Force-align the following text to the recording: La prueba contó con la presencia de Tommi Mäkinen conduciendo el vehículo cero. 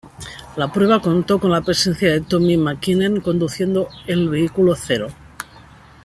La 0.57 0.67
prueba 0.71 0.99
contó 0.99 1.39
con 1.39 1.51
la 1.51 1.61
presencia 1.61 2.11
de 2.11 2.21
Tommi 2.21 2.57
Mäkinen 2.57 3.21
conduciendo 3.21 3.87
el 4.07 4.29
vehículo 4.29 4.73
cero. 4.75 5.09